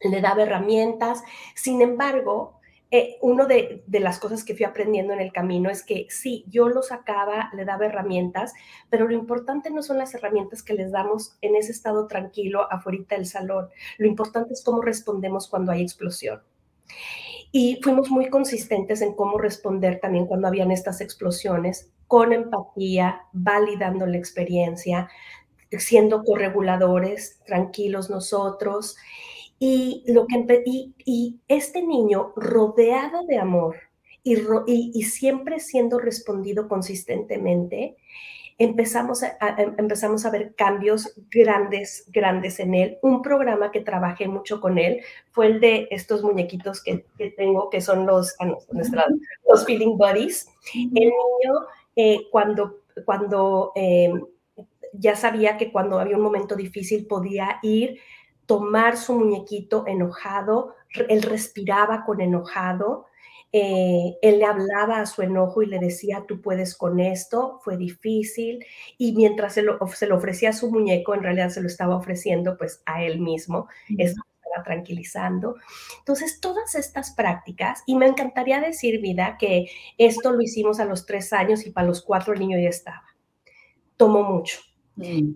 [0.00, 1.22] le daba herramientas,
[1.54, 2.60] sin embargo,
[2.94, 6.68] eh, una de, las cosas que fui aprendiendo en el camino es que sí, yo
[6.68, 8.52] lo sacaba, le daba herramientas,
[8.90, 13.02] pero lo importante no son las herramientas que les damos en ese estado tranquilo afuera
[13.08, 13.70] del salón.
[13.96, 16.42] Lo importante es cómo respondemos cuando hay explosión.
[17.50, 24.04] Y fuimos muy consistentes en cómo responder también cuando habían estas explosiones, con empatía, validando
[24.04, 25.08] la experiencia,
[25.70, 28.96] siendo correguladores, tranquilos nosotros
[29.64, 30.64] y, lo que,
[31.06, 33.76] y, este niño rodeado de amor
[34.24, 34.34] y,
[34.66, 37.96] y, siempre siendo respondido consistentemente,
[38.58, 42.98] empezamos a, em, empezamos a ver cambios grandes, grandes en él.
[43.02, 47.70] Un programa que trabajé mucho con él fue el de estos muñequitos que, que tengo,
[47.70, 48.56] que son los, ah,
[49.48, 50.48] los Feeling Buddies.
[50.74, 51.54] El niño,
[51.94, 54.24] eh, cuando, cuando em,
[54.92, 58.00] ya sabía que cuando había un momento difícil podía ir
[58.52, 60.74] tomar su muñequito enojado,
[61.08, 63.06] él respiraba con enojado,
[63.50, 67.78] eh, él le hablaba a su enojo y le decía, tú puedes con esto, fue
[67.78, 68.62] difícil,
[68.98, 71.96] y mientras se lo, se lo ofrecía a su muñeco, en realidad se lo estaba
[71.96, 75.56] ofreciendo pues a él mismo, eso estaba tranquilizando.
[76.00, 81.06] Entonces, todas estas prácticas, y me encantaría decir, vida, que esto lo hicimos a los
[81.06, 83.04] tres años y para los cuatro el niño ya estaba.
[83.96, 84.60] Tomó mucho.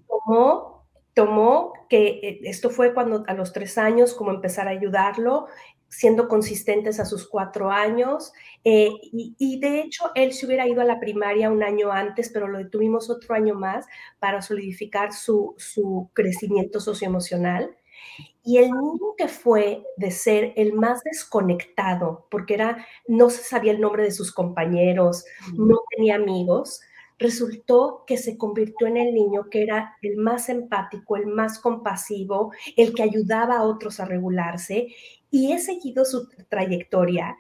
[0.07, 0.76] Tomó
[1.17, 5.47] tomó que eh, esto fue cuando a los tres años, como empezar a ayudarlo,
[5.89, 8.35] siendo consistentes a sus cuatro años.
[8.65, 12.49] Eh, y, de hecho, él se hubiera ido a la primaria un año antes, pero
[12.49, 13.87] lo detuvimos otro año más
[14.19, 17.75] para solidificar su, su crecimiento socioemocional.
[18.45, 23.73] Y el niño que fue de ser el más desconectado, porque era, no se sabía
[23.73, 25.25] el nombre de sus compañeros,
[25.55, 26.83] no tenía amigos,
[27.19, 32.53] resultó que se convirtió en el niño que era el más empático, el más compasivo,
[32.77, 34.89] el que ayudaba a otros a regularse.
[35.31, 37.37] Y he seguido su trayectoria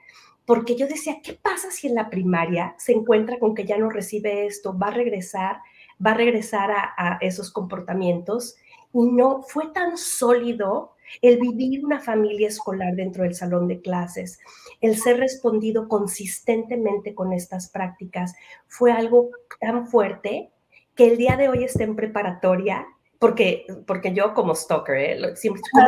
[0.47, 3.91] porque yo decía, ¿qué pasa si en la primaria se encuentra con que ya no
[3.91, 4.77] recibe esto?
[4.79, 5.61] ¿Va a regresar?
[6.05, 8.57] ¿Va a regresar a, a esos comportamientos?
[8.93, 14.38] Y no, fue tan sólido el vivir una familia escolar dentro del salón de clases,
[14.81, 18.35] el ser respondido consistentemente con estas prácticas,
[18.66, 20.51] fue algo tan fuerte
[20.95, 22.87] que el día de hoy está en preparatoria,
[23.19, 25.37] porque, porque yo como stalker, ¿eh?
[25.37, 25.87] siempre, ¿cómo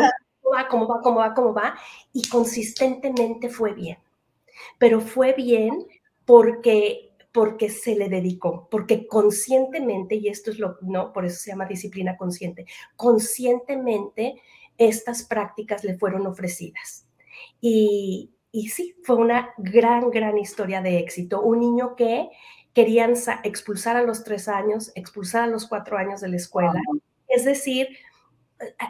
[0.68, 1.74] cómo va, cómo va, cómo va?
[2.12, 3.98] Y consistentemente fue bien.
[4.78, 5.86] Pero fue bien
[6.24, 11.50] porque porque se le dedicó, porque conscientemente, y esto es lo, no, por eso se
[11.50, 14.40] llama disciplina consciente, conscientemente
[14.78, 17.06] estas prácticas le fueron ofrecidas.
[17.60, 21.42] Y, y sí, fue una gran, gran historia de éxito.
[21.42, 22.30] Un niño que
[22.72, 26.80] querían expulsar a los tres años, expulsar a los cuatro años de la escuela.
[27.26, 27.88] Es decir,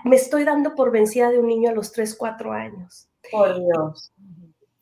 [0.05, 3.09] me estoy dando por vencida de un niño a los tres, cuatro años.
[3.31, 4.13] Por Dios.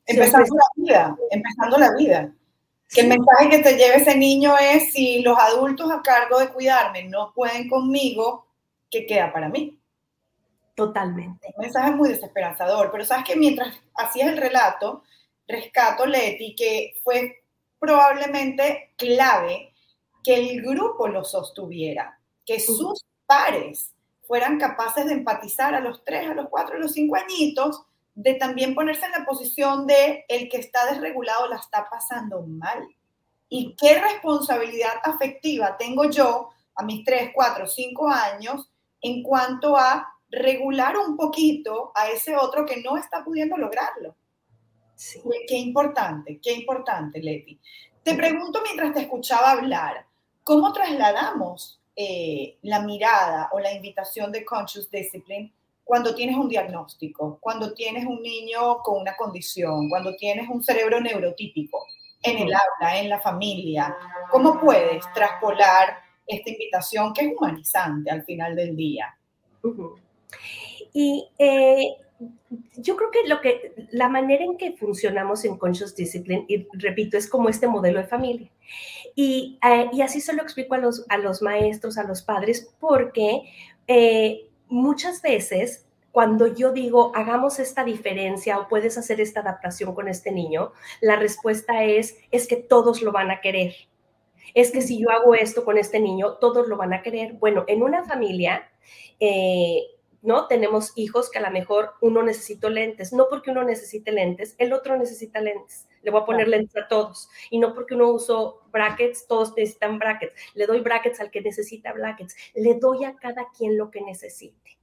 [0.05, 2.33] Empezando la vida, empezando la vida.
[2.89, 6.49] Que el mensaje que te lleve ese niño es, si los adultos a cargo de
[6.49, 8.47] cuidarme no pueden conmigo,
[8.89, 9.77] ¿qué queda para mí?
[10.77, 11.51] Totalmente.
[11.55, 15.01] Un mensaje muy desesperanzador, pero sabes que mientras hacías el relato,
[15.47, 17.43] rescato, Leti, que fue
[17.79, 19.73] probablemente clave
[20.23, 23.95] que el grupo lo sostuviera, que sus pares
[24.27, 27.81] fueran capaces de empatizar a los tres, a los cuatro, a los cinco añitos,
[28.13, 32.87] de también ponerse en la posición de el que está desregulado la está pasando mal.
[33.49, 38.69] ¿Y qué responsabilidad afectiva tengo yo a mis tres, cuatro, cinco años
[39.01, 44.15] en cuanto a regular un poquito a ese otro que no está pudiendo lograrlo?
[44.95, 45.21] Sí.
[45.47, 47.59] Qué importante, qué importante, Leti.
[48.03, 50.05] Te pregunto mientras te escuchaba hablar,
[50.43, 55.51] ¿cómo trasladamos eh, la mirada o la invitación de Conscious Discipline
[55.83, 60.99] cuando tienes un diagnóstico, cuando tienes un niño con una condición, cuando tienes un cerebro
[60.99, 61.85] neurotípico
[62.21, 63.95] en el aula, en la familia?
[64.29, 69.17] ¿Cómo puedes traspolar esta invitación que es humanizante al final del día?
[70.93, 71.95] Y eh,
[72.77, 77.17] yo creo que lo que la manera en que funcionamos en Conscious Discipline, y repito,
[77.17, 78.49] es como este modelo de familia.
[79.15, 82.73] Y, eh, y así se lo explico a los, a los maestros, a los padres,
[82.79, 83.43] porque
[83.87, 85.87] eh, muchas veces
[86.17, 91.15] cuando yo digo, hagamos esta diferencia o puedes hacer esta adaptación con este niño, la
[91.15, 93.75] respuesta es, es que todos lo van a querer.
[94.55, 97.33] Es que si yo hago esto con este niño, todos lo van a querer.
[97.33, 98.67] Bueno, en una familia,
[99.19, 99.83] eh,
[100.27, 100.45] ¿no?
[100.47, 104.73] Tenemos hijos que a lo mejor uno necesita lentes, no porque uno necesite lentes, el
[104.73, 105.87] otro necesita lentes.
[106.03, 107.29] Le voy a poner lentes a todos.
[107.49, 110.33] Y no porque uno uso brackets, todos necesitan brackets.
[110.53, 112.35] Le doy brackets al que necesita brackets.
[112.55, 114.77] Le doy a cada quien lo que necesite.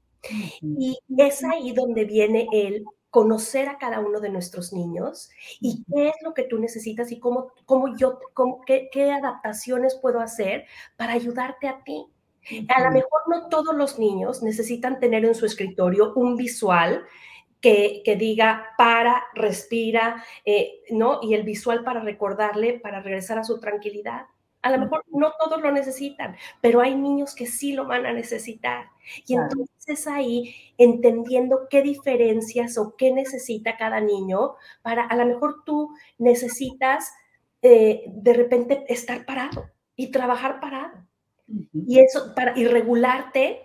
[0.63, 5.29] Y es ahí donde viene el conocer a cada uno de nuestros niños
[5.61, 8.19] y qué es lo que tú necesitas y cómo, cómo yo,
[8.67, 10.65] qué, qué adaptaciones puedo hacer
[10.97, 12.07] para ayudarte a ti.
[12.69, 17.05] A lo mejor no todos los niños necesitan tener en su escritorio un visual
[17.61, 21.21] que, que diga para, respira, eh, ¿no?
[21.23, 24.27] Y el visual para recordarle, para regresar a su tranquilidad.
[24.61, 28.13] A lo mejor no todos lo necesitan, pero hay niños que sí lo van a
[28.13, 28.87] necesitar.
[29.27, 35.65] Y entonces ahí entendiendo qué diferencias o qué necesita cada niño, para a lo mejor
[35.65, 37.13] tú necesitas
[37.63, 41.07] eh, de repente estar parado y trabajar parado.
[41.73, 43.61] Y eso, para irregularte,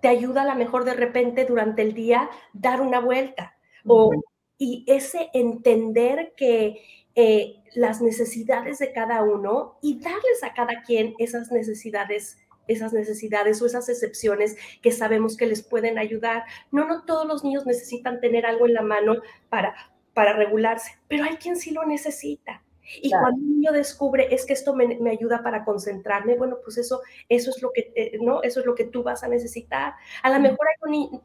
[0.00, 3.56] te ayuda a lo mejor de repente durante el día dar una vuelta.
[3.86, 4.10] o,
[4.56, 6.80] y ese entender que
[7.16, 13.60] eh, las necesidades de cada uno y darles a cada quien esas necesidades esas necesidades
[13.60, 16.44] o esas excepciones que sabemos que les pueden ayudar.
[16.70, 19.16] No, no todos los niños necesitan tener algo en la mano
[19.50, 19.74] para,
[20.14, 22.63] para regularse, pero hay quien sí lo necesita.
[23.00, 26.78] Y cuando un niño descubre es que esto me, me, ayuda para concentrarme, bueno, pues
[26.78, 28.42] eso, eso es lo que, eh, ¿no?
[28.42, 29.94] Eso es lo que tú vas a necesitar.
[30.22, 31.22] A lo mejor hay un,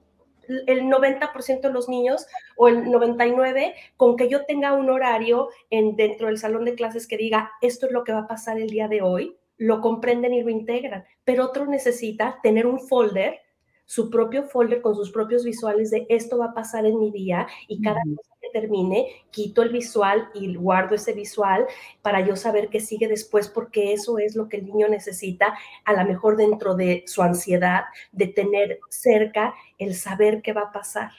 [0.67, 2.25] el 90% de los niños
[2.57, 7.07] o el 99% con que yo tenga un horario en, dentro del salón de clases
[7.07, 10.33] que diga esto es lo que va a pasar el día de hoy, lo comprenden
[10.33, 11.05] y lo integran.
[11.23, 13.39] Pero otro necesita tener un folder,
[13.85, 17.47] su propio folder con sus propios visuales de esto va a pasar en mi día
[17.67, 21.65] y cada cosa que termine, quito el visual y guardo ese visual
[22.01, 25.93] para yo saber qué sigue después, porque eso es lo que el niño necesita, a
[25.93, 31.11] lo mejor dentro de su ansiedad, de tener cerca el saber qué va a pasar.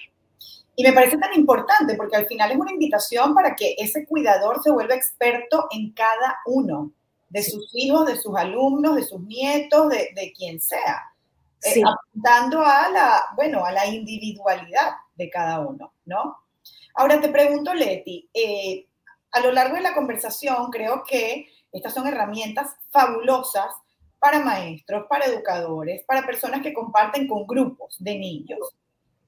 [0.76, 4.62] Y me parece tan importante porque al final es una invitación para que ese cuidador
[4.62, 6.92] se vuelva experto en cada uno
[7.28, 11.10] de sus hijos, de sus alumnos, de sus nietos, de, de quien sea.
[11.62, 11.82] Eh, sí.
[11.82, 16.38] apuntando a la, bueno, a la individualidad de cada uno, ¿no?
[16.94, 18.86] Ahora te pregunto, Leti, eh,
[19.32, 23.72] a lo largo de la conversación creo que estas son herramientas fabulosas
[24.18, 28.58] para maestros, para educadores, para personas que comparten con grupos de niños.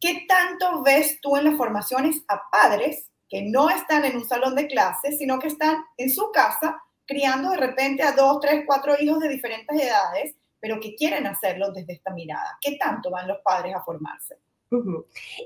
[0.01, 4.55] ¿Qué tanto ves tú en las formaciones a padres que no están en un salón
[4.57, 8.95] de clases, sino que están en su casa criando de repente a dos, tres, cuatro
[9.01, 12.57] hijos de diferentes edades pero que quieren hacerlo desde esta mirada.
[12.61, 14.39] ¿Qué tanto van los padres a formarse?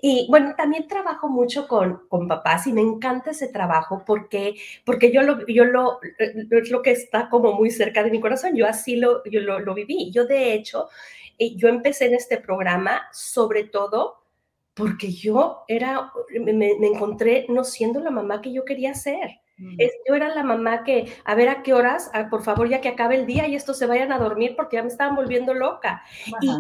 [0.03, 5.13] Y bueno, también trabajo mucho con, con, papás y me encanta ese trabajo porque, porque
[5.13, 8.55] yo, lo, yo lo, es lo que está como muy cerca de mi corazón.
[8.55, 10.11] Yo así lo, yo lo, lo viví.
[10.11, 10.89] Yo de hecho,
[11.39, 14.23] eh, yo empecé en este programa sobre todo
[14.75, 19.41] porque yo era, me, me encontré no siendo la mamá que yo quería ser.
[19.59, 19.79] Mm.
[20.07, 22.89] yo era la mamá que, a ver a qué horas, ah, por favor, ya que
[22.89, 26.03] acabe el día y estos se vayan a dormir porque ya me estaban volviendo loca.
[26.43, 26.51] Y,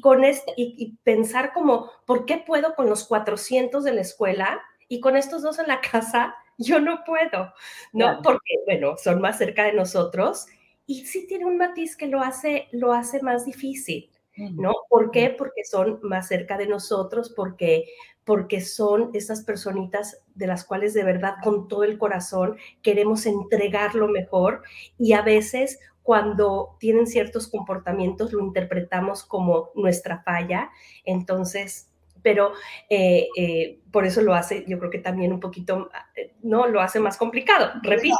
[0.00, 5.00] con este, y, pensar como, ¿por qué puedo con los 400 de la escuela y
[5.00, 7.52] con estos dos en la casa yo no puedo,
[7.92, 8.20] ¿no?
[8.22, 10.46] Porque, bueno, son más cerca de nosotros
[10.86, 14.72] y sí tiene un matiz que lo hace, lo hace más difícil, ¿no?
[14.88, 15.30] ¿Por qué?
[15.30, 17.86] Porque son más cerca de nosotros, porque,
[18.24, 23.94] porque son esas personitas de las cuales de verdad con todo el corazón queremos entregar
[23.94, 24.62] lo mejor
[24.98, 30.70] y a veces cuando tienen ciertos comportamientos lo interpretamos como nuestra falla,
[31.04, 31.92] entonces
[32.22, 32.52] pero
[32.88, 36.66] eh, eh, por eso lo hace, yo creo que también un poquito, eh, ¿no?
[36.68, 37.72] Lo hace más complicado.
[37.82, 38.16] Repito,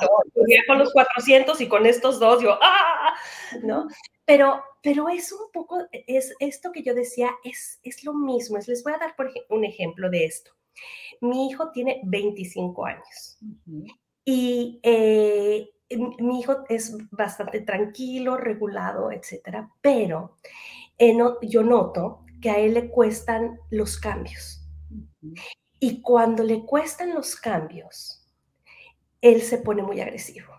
[0.67, 3.15] con los 400 y con estos dos, yo, ¡ah!
[3.63, 3.87] ¿No?
[4.25, 8.59] Pero, pero es un poco, es esto que yo decía, es, es lo mismo.
[8.59, 10.53] Es, les voy a dar por un ejemplo de esto.
[11.21, 13.39] Mi hijo tiene 25 años
[14.25, 14.81] y
[15.97, 20.37] mi hijo es bastante tranquilo, regulado, etcétera, pero
[21.43, 24.63] yo noto que a él le cuestan los cambios.
[25.79, 28.29] Y cuando le cuestan los cambios,
[29.21, 30.53] él se pone muy agresivo.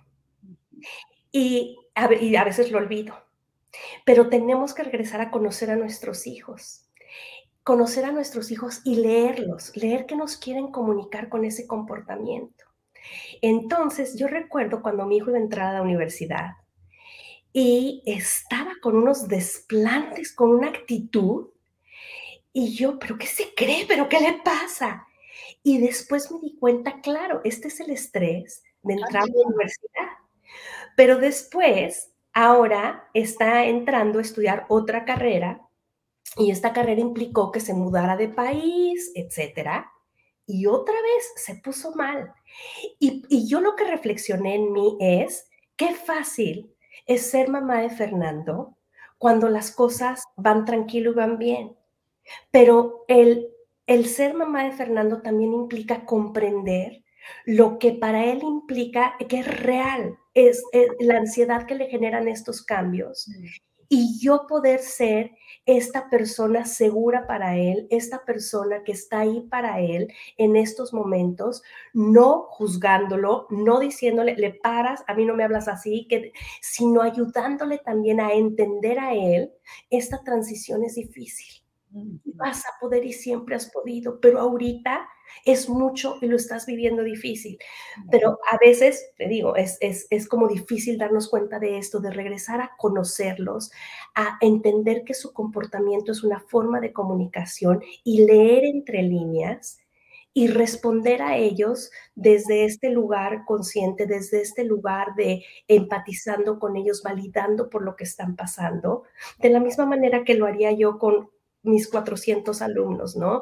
[1.31, 3.15] Y a, veces lo olvido.
[4.05, 6.89] Pero tenemos que regresar a conocer a nuestros hijos.
[7.63, 12.62] Conocer a nuestros hijos y leerlos, leer qué nos quieren comunicar con ese comportamiento.
[13.41, 16.51] Entonces, yo recuerdo cuando mi hijo iba a entrar a la universidad
[17.51, 21.49] y estaba con unos desplantes, con una actitud
[22.51, 23.85] y yo, ¿pero qué se cree?
[23.87, 25.07] ¿Pero qué le pasa?
[25.63, 30.07] Y después me di cuenta, claro, este es el estrés de entrar a la universidad.
[30.95, 35.61] Pero después, ahora está entrando a estudiar otra carrera
[36.37, 39.92] y esta carrera implicó que se mudara de país, etcétera.
[40.45, 42.33] Y otra vez se puso mal.
[42.99, 46.73] Y, y yo lo que reflexioné en mí es, qué fácil
[47.05, 48.77] es ser mamá de Fernando
[49.17, 51.77] cuando las cosas van tranquilo y van bien.
[52.51, 53.47] Pero el,
[53.87, 57.03] el ser mamá de Fernando también implica comprender
[57.45, 60.63] lo que para él implica que es real, es,
[60.99, 63.29] la ansiedad que le generan estos cambios.
[63.95, 65.35] Y yo poder ser
[65.67, 71.61] esta persona segura para él, esta persona que está ahí para él en estos momentos,
[71.93, 77.77] no juzgándolo, no diciéndole, le paras, a mí no me hablas así, que, sino ayudándole
[77.77, 79.53] también a entender a él,
[79.91, 81.62] esta transición es difícil
[82.35, 85.07] vas a poder y siempre has podido, pero ahorita
[85.45, 87.57] es mucho y lo estás viviendo difícil.
[88.09, 92.11] Pero a veces, te digo, es, es, es, como difícil darnos cuenta de esto, de
[92.11, 93.71] regresar a conocerlos,
[94.15, 99.79] a entender que su comportamiento es una forma de comunicación y leer entre líneas
[100.35, 107.03] y responder a ellos desde este lugar consciente, desde este lugar de empatizando con ellos,
[107.03, 109.03] validando por lo que están pasando,
[109.39, 111.29] de la misma manera que lo haría yo con,
[111.63, 113.41] mis 400 alumnos, ¿no?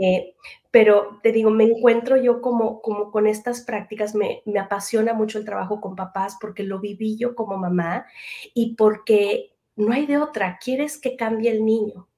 [0.00, 0.34] Eh,
[0.70, 5.38] pero te digo, me encuentro yo como, como con estas prácticas, me, me, apasiona mucho
[5.38, 8.06] el trabajo con papás porque lo viví yo como mamá
[8.54, 12.08] y porque no hay de otra, quieres que cambie el niño,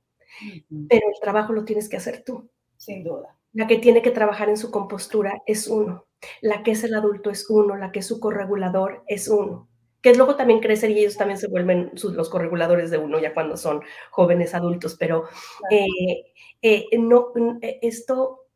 [0.89, 2.49] pero el trabajo lo tienes que hacer tú.
[2.77, 3.37] Sin duda.
[3.53, 6.07] La que tiene que trabajar en su compostura es uno,
[6.41, 9.70] la que es el adulto es uno, la que es su corregulador es uno
[10.03, 13.57] que luego también crecen y ellos también se vuelven los correguladores de uno ya cuando
[13.57, 15.29] son jóvenes adultos, pero
[15.71, 16.33] eh,
[16.63, 18.47] eh, no, eh, esto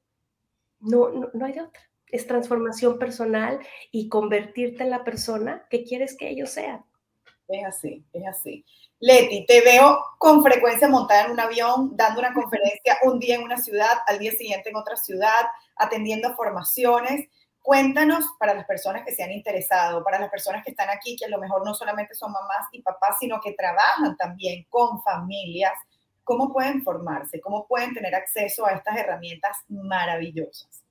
[0.80, 1.82] no, no, hay de otra.
[2.07, 3.59] Es transformación personal
[3.90, 6.84] y convertirte en la persona que quieres que ellos sean.
[7.49, 8.64] Es así, es así.
[9.01, 13.42] Leti, te veo con frecuencia montada en un avión, dando una conferencia un día en
[13.42, 17.28] una ciudad, al día siguiente en otra ciudad, atendiendo formaciones.
[17.64, 21.24] Cuéntanos para las personas que se han interesado, para las personas que están aquí, que
[21.24, 25.72] a lo mejor no solamente son mamás y papás, sino que trabajan también con familias,
[26.24, 27.40] ¿cómo pueden formarse?
[27.40, 30.84] ¿Cómo pueden tener acceso a estas herramientas maravillosas?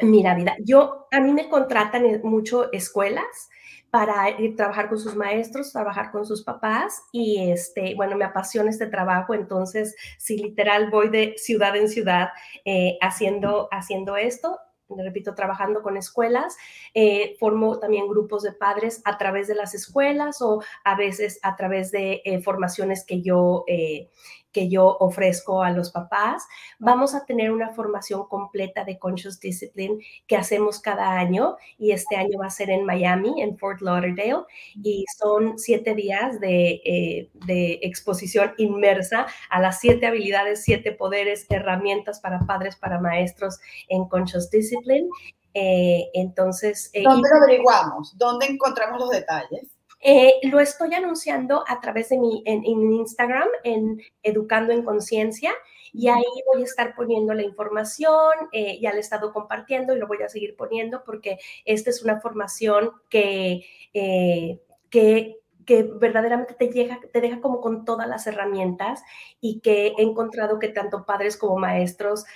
[0.00, 3.48] Mira, vida, yo, a mí me contratan mucho escuelas
[3.92, 8.68] para ir trabajar con sus maestros, trabajar con sus papás y este, bueno, me apasiona
[8.68, 12.30] este trabajo, entonces, si literal voy de ciudad en ciudad
[12.64, 14.58] eh, haciendo, haciendo esto,
[14.88, 16.56] repito, trabajando con escuelas,
[16.92, 21.56] eh, formo también grupos de padres a través de las escuelas o a veces a
[21.56, 24.08] través de eh, formaciones que yo, eh,
[24.54, 26.44] que yo ofrezco a los papás.
[26.78, 32.16] Vamos a tener una formación completa de Conscious Discipline que hacemos cada año y este
[32.16, 34.44] año va a ser en Miami, en Fort Lauderdale,
[34.82, 41.46] y son siete días de, eh, de exposición inmersa a las siete habilidades, siete poderes,
[41.50, 45.08] herramientas para padres, para maestros en Conscious Discipline.
[45.52, 46.90] Eh, entonces...
[46.92, 48.16] Eh, ¿Dónde lo averiguamos?
[48.16, 49.73] ¿Dónde encontramos los detalles?
[50.06, 55.52] Eh, lo estoy anunciando a través de mi en, Instagram, en Educando en Conciencia,
[55.94, 59.98] Y ahí voy a estar poniendo la información, eh, ya le he estado compartiendo y
[59.98, 66.52] lo voy a seguir poniendo porque esta es una formación que, eh, que que verdaderamente
[66.52, 69.02] te, llega, te deja como con todas las herramientas
[69.40, 72.26] y que he encontrado que tanto padres como maestros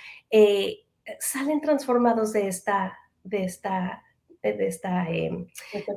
[1.19, 4.03] salen transformados de esta, de esta,
[4.41, 5.47] de esta, em,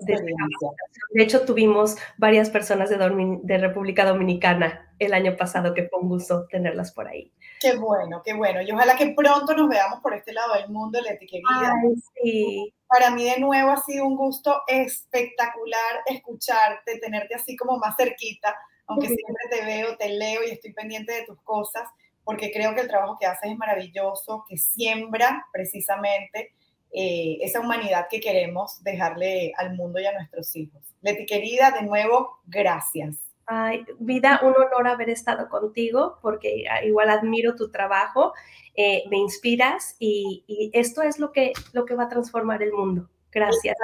[0.00, 2.98] de, hecho, tuvimos varias personas de,
[3.42, 7.32] de, República Dominicana el año pasado que fue un gusto tenerlas por ahí.
[7.60, 8.60] Qué bueno, qué bueno.
[8.62, 11.72] Y ojalá que pronto nos veamos por este lado del mundo, Leti, querida.
[12.20, 12.74] sí.
[12.88, 18.54] Para mí de nuevo ha sido un gusto espectacular escucharte, tenerte así como más cerquita,
[18.86, 21.88] aunque siempre te veo, te leo y estoy pendiente de tus cosas,
[22.22, 26.52] porque creo que el trabajo que haces es maravilloso, que siembra precisamente
[26.92, 30.82] eh, esa humanidad que queremos dejarle al mundo y a nuestros hijos.
[31.00, 33.16] Leti querida, de nuevo, gracias.
[33.46, 38.32] Ay, vida, un honor haber estado contigo porque ah, igual admiro tu trabajo,
[38.74, 43.08] eh, me inspiras y, esto es lo que, lo que va a transformar el mundo.
[43.30, 43.74] Gracias.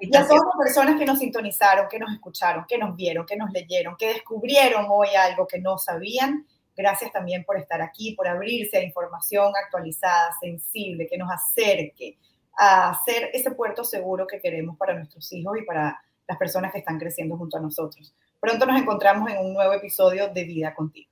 [0.00, 3.36] Y a todas las personas que nos sintonizaron, que nos escucharon, que nos vieron, que
[3.36, 8.28] nos leyeron, que descubrieron hoy algo que no sabían, gracias también por estar aquí, por
[8.28, 12.16] abrirse a información actualizada, sensible, que nos acerque,
[12.58, 16.78] a ser ese puerto seguro que queremos para nuestros hijos y para las personas que
[16.78, 18.14] están creciendo junto a nosotros.
[18.40, 21.10] Pronto nos encontramos en un nuevo episodio de Vida contigo.